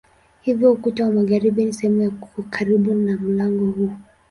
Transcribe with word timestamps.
Hivyo 0.41 0.67
ukuta 0.75 1.05
wa 1.05 1.11
magharibi 1.11 1.65
ni 1.65 1.73
sehemu 1.73 2.01
ya 2.01 2.11
karibu 2.49 2.95
na 2.95 3.17
mlango 3.17 3.65
huu. 3.71 3.91